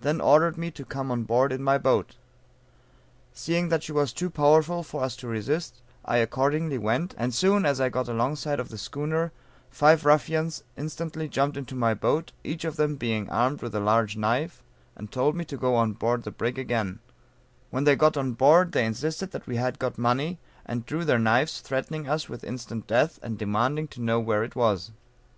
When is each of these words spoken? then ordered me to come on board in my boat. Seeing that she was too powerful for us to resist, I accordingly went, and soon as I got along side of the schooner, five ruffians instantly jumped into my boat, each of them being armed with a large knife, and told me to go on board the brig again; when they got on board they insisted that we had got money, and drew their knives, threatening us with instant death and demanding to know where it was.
then 0.00 0.18
ordered 0.18 0.56
me 0.56 0.70
to 0.70 0.82
come 0.82 1.10
on 1.10 1.24
board 1.24 1.52
in 1.52 1.62
my 1.62 1.76
boat. 1.76 2.16
Seeing 3.34 3.68
that 3.68 3.82
she 3.82 3.92
was 3.92 4.14
too 4.14 4.30
powerful 4.30 4.82
for 4.82 5.02
us 5.04 5.14
to 5.16 5.28
resist, 5.28 5.82
I 6.06 6.16
accordingly 6.16 6.78
went, 6.78 7.14
and 7.18 7.34
soon 7.34 7.66
as 7.66 7.78
I 7.78 7.90
got 7.90 8.08
along 8.08 8.36
side 8.36 8.60
of 8.60 8.70
the 8.70 8.78
schooner, 8.78 9.30
five 9.68 10.06
ruffians 10.06 10.64
instantly 10.78 11.28
jumped 11.28 11.58
into 11.58 11.74
my 11.74 11.92
boat, 11.92 12.32
each 12.42 12.64
of 12.64 12.76
them 12.76 12.96
being 12.96 13.28
armed 13.28 13.60
with 13.60 13.74
a 13.74 13.80
large 13.80 14.16
knife, 14.16 14.62
and 14.96 15.12
told 15.12 15.36
me 15.36 15.44
to 15.44 15.58
go 15.58 15.74
on 15.74 15.92
board 15.92 16.22
the 16.22 16.30
brig 16.30 16.58
again; 16.58 17.00
when 17.68 17.84
they 17.84 17.94
got 17.94 18.16
on 18.16 18.32
board 18.32 18.72
they 18.72 18.86
insisted 18.86 19.32
that 19.32 19.46
we 19.46 19.56
had 19.56 19.78
got 19.78 19.98
money, 19.98 20.38
and 20.64 20.86
drew 20.86 21.04
their 21.04 21.18
knives, 21.18 21.60
threatening 21.60 22.08
us 22.08 22.26
with 22.26 22.42
instant 22.42 22.86
death 22.86 23.18
and 23.22 23.36
demanding 23.36 23.86
to 23.88 24.00
know 24.00 24.18
where 24.18 24.42
it 24.42 24.56
was. 24.56 24.92